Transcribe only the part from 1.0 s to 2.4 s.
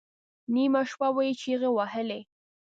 به یې چیغې وهلې.